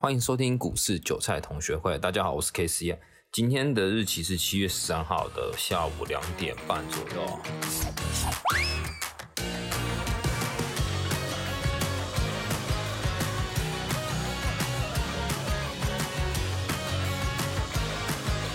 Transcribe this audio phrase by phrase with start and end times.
[0.00, 1.98] 欢迎收听股市韭菜同学会。
[1.98, 2.96] 大家好，我是 K C。
[3.32, 7.40] 今天的日期是七月十三号的下午两点半左右。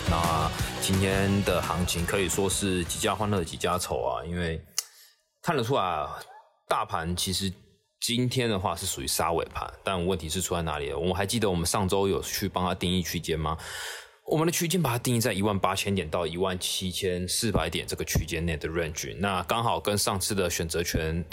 [0.10, 0.50] 那
[0.82, 4.66] 今天的行情可以说是几家欢乐几家愁啊，因为
[5.42, 6.08] 看得出来，
[6.70, 7.52] 大盘其实。
[8.04, 10.92] 今天的话是属于杀尾盘，但问题是出在哪里？
[10.92, 13.58] 我们还记得我们上周有去帮他定义区间吗？
[14.26, 21.24] 我们的区间把它定义在一万八千点到一万七千四百点这个区间内的 range，那刚好跟上次的选择权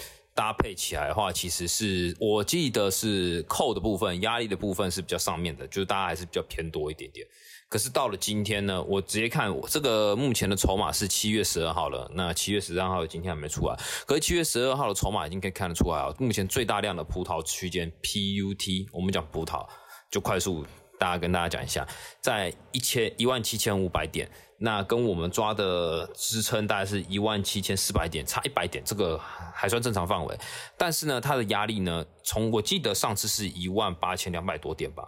[0.41, 7.27] 搭配起来的话，其实是我记得是扣的部分，压力的部分是比较上面的，就是大家还是比较偏多一点点。
[7.69, 12.11] 可是到了今天呢，我直接看我这个目前的筹码是七月十二号了。
[12.15, 13.77] 那七月十三号今天还没出来，
[14.07, 16.11] 可是七月十二号的筹码已经可以看得出来啊。
[16.19, 19.69] 目前最大量的葡萄区间 PUT，我们讲葡萄
[20.11, 20.65] 就快速，
[21.01, 21.89] 大家跟大家讲一下，
[22.21, 29.19] 在一千一万七千五百点，那跟我们抓的支撑大概是一万七千四百点，差一百点，这个
[29.55, 30.39] 还算正常范围。
[30.77, 35.03] 但是呢，它的压力呢，从我记得上次是一万八千两百多点吧。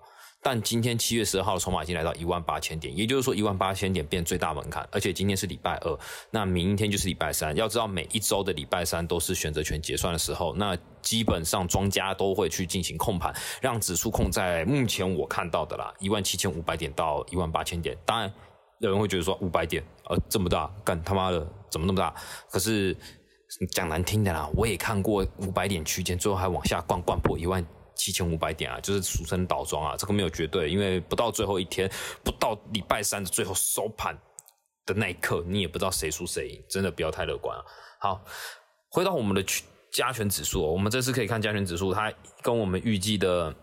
[0.45, 5.99] 但今天七月十二号的筹码已经来到一万八千点，也就是说一万八千点变最大门槛，而且今天是礼拜二，
[6.33, 7.55] 那明天就是礼拜三。
[7.55, 17.97] 要知道每一周的礼拜三都是选择权结算的时候，那基本上庄家都会去进行控盘，让指数控在目前我看到的啦一万七千五百点到一万八千点。
[18.05, 18.33] 当然
[18.81, 22.13] 有人会觉得说五百点呃这么大，干他妈的怎么那么大？
[22.51, 22.97] 可是
[23.71, 27.65] 讲难听的啦，我也看过五百点区间，最后还往下灌灌破一万。
[27.95, 31.91] 七千五百点啊，就是俗称倒装啊，这个没有绝对，因为不到最后一天，
[32.25, 34.17] 不到礼拜三的最后收盘
[34.87, 37.65] 的那一刻，你也不知道谁输谁赢，真的不要太乐观啊。
[38.01, 38.25] 好，
[38.89, 39.45] 回到我们的
[39.93, 43.55] 加权指数，我们这次可以看加权指数，它跟我们预计的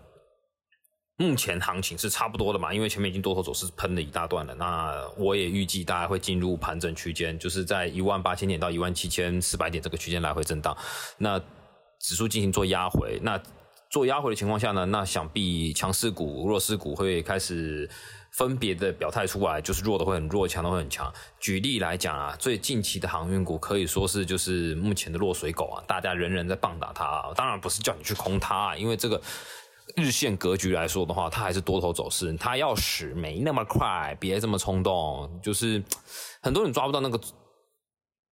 [1.18, 10.78] 目前行情是差不多的嘛，因为前面已经多头走势喷了一大段了，那我也预计大家会进入盘整区间，就是在一万八千点到一万七千四百点这个区间来回震荡，
[11.18, 11.38] 那
[12.00, 13.42] 指数进行做压回，那。
[13.90, 17.90] 做压回的情况下呢，那想必强势股、弱势股会开始
[18.30, 21.12] 分别的表态出来，就是弱的会很弱，强的会很强。
[21.40, 27.34] 举例来讲啊，最近期的航运股可以说是就是目前的落水狗啊，大家人人在棒打它。
[27.36, 29.20] 当然不是叫你去空它，因为这个
[29.96, 35.40] 日线格局来说的话，它还是多头走势，它要死没那么快，别这么冲动。
[35.42, 35.84] 就是
[36.42, 37.20] 很多人抓不到那个。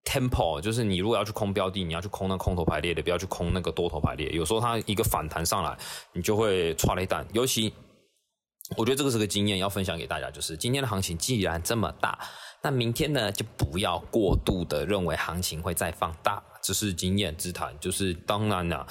[0.08, 4.30] Temple 就是你如果要去空标的，你要去空那空头排列的，不要去空那个多头排列。
[4.30, 5.78] 有时候它一个反弹上来，
[6.14, 7.28] 你就会踹了一单。
[7.34, 7.74] 尤其
[8.78, 12.18] 我觉得这个是个经验，要分享给大家，就是今天的行情既然这么大，
[12.62, 17.78] 那明天呢就不要过度的认为行情会再放大，这是经验之谈。
[17.82, 18.88] 就是当然了，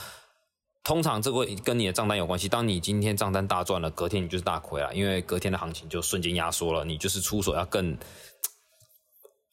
[0.85, 2.47] 通常这个跟你的账单有关系。
[2.47, 7.97] 当你今天账单大赚了，隔天你就是大亏了，因为隔天的行情就瞬间压缩了，你就是出手要更。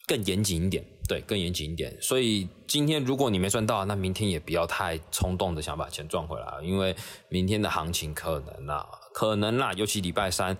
[0.06, 1.96] 更严谨一点，对，更严谨一点。
[2.00, 6.94] 所以今天如果你没赚到，那明天也不要太冲动的想把钱赚回来，因为
[7.28, 10.56] 明天的行情可能啦，可能啦，尤其礼拜三，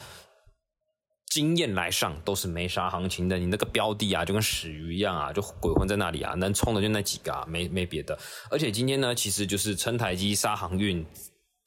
[1.27, 3.37] 经验来上都是没啥行情的。
[3.37, 8.19] 你那个标的啊，就跟死鱼一样啊，就鬼混在那里啊，能冲的就那几个，啊，没没别的。
[8.50, 11.05] 而且今天呢，其实就是撑台积、杀航运、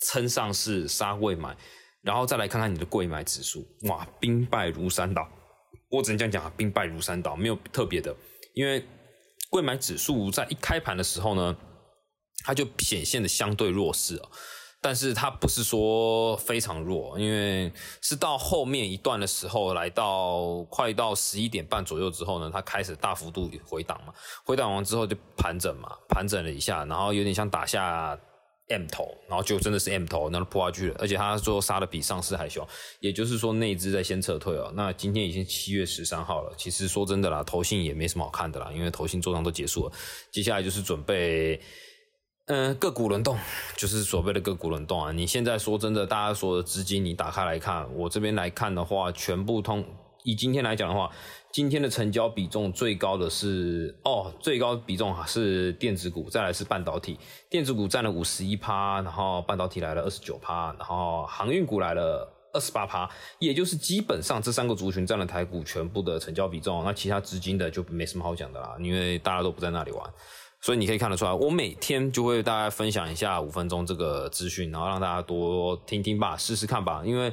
[0.02, 1.56] 撑上市、杀贵买，
[2.02, 5.28] 然后再来看看你的贵买指数，哇，兵败如山倒。
[5.90, 8.16] 我只能这样讲啊，兵败如山倒，没有特别的。
[8.54, 8.86] 因为
[9.50, 11.56] 贵买指数在一开盘的时候呢，
[12.44, 14.22] 它就显现的相对弱势，
[14.82, 17.72] 但是它不是说非常弱，因为
[18.02, 28.20] 是到后面一段的时候，来到快到十一点半左右之后呢，它开始大幅度回档嘛，回档完之后就盘整嘛，盘整了一下，然后有点像打下。
[28.70, 32.68] M 头，然后就真的是 M 头，然后破下去了，而且他最后杀的比上市还凶，
[33.00, 34.72] 也就是说那一只在先撤退哦。
[34.76, 39.92] 那今天已经七月十三号了，其实说真的啦，投信也没什么好看的啦，因为投信做账都结束了，
[40.32, 41.62] 接下来就是准备，
[42.48, 43.38] 嗯，个股轮动，
[43.78, 45.12] 就是所谓的个股轮动啊。
[45.12, 49.86] 你现在说真的，大家所有的资金你打开来看，我这边来看的话，全部通。
[50.28, 51.10] 以今天来讲的话，
[51.54, 57.18] 今天的成交比重最高的是哦，最高比重是电子股，再来是半导体，
[57.50, 63.10] 电子股占了五十一趴，然后半导体来了二十九趴，然后航运股来了二十八趴，
[63.40, 70.14] 也就是基本上这三个族群占了台股全部的成交比重，那其他资金的就没什么好讲的啦，因为大家都不在那里玩，
[70.60, 77.32] 所以你可以看得出来，我每天就会大家分享一下五分钟这个资讯，然后让大家多听听吧，试试看吧，因为。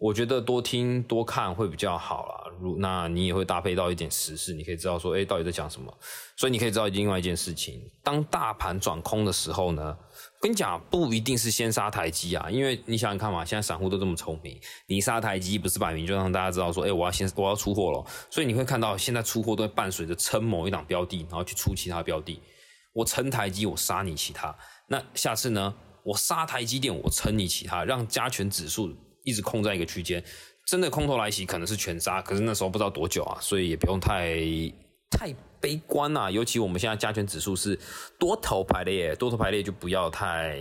[0.00, 2.50] 我觉得多听多看会比较好啦。
[2.58, 5.94] 如那你也会搭配到一点时事，你可以知道说，哎，到底在讲什么。
[6.36, 9.94] 所以你可以知道另外一件事情，当大盘转空的时候呢，
[10.40, 22.40] 跟你讲，不一定是先杀台积啊，因为你想想看嘛，现在散户都这么聪明，你杀台积不是摆明就让大家知道说，哎，我要先我要出货了，所以你会看到现在出货都会伴随着撑某一档标的，然后去出其他标的。
[22.94, 24.54] 我撑台积，我杀你其他。
[24.88, 28.92] 那下次呢，我杀台积电，我撑你其他，让加权指数
[29.30, 30.22] 一直控在一个区间。
[30.66, 34.36] 真的空头来袭，可能是全杀，可是那时候不知道多久啊，所以也不用太
[35.10, 35.34] 太。
[35.62, 37.78] 悲观呐，尤其我们现在加权指数是
[38.18, 40.58] 多头排列，多头排列就不要太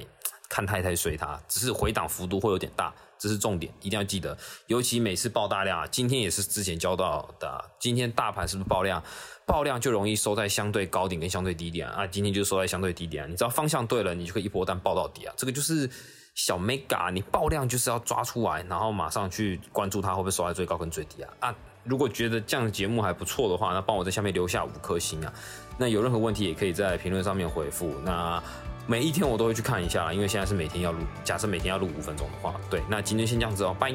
[0.50, 4.38] 看太太随它，只是回档幅度会有点大，这是重点，一定要记得。
[4.68, 9.01] 尤其每次爆大量啊，今天也是之前教到的，今天大盘是不是爆量？
[9.45, 15.89] 爆量就容易收在相对高点跟相对低点啊，今天就收在相对低点，你知道方向对了，你就可以一波单爆到底啊，这个就是
[16.42, 21.56] 小 mega，你爆量就是要抓出来，然后马上去关注它会不会收在最高跟最低啊啊。
[21.84, 25.34] 如果觉得这样的节目还不错的话，那帮我在下面留下五颗星啊！
[25.78, 27.94] 那有任何问题也可以在评论上面回复。
[28.06, 28.42] 那
[28.88, 32.82] 每一天我都会去看一下，因为现在是每天要录，假设每天要录五分钟的话，对。
[32.88, 33.92] 那今天先这样子哦，拜。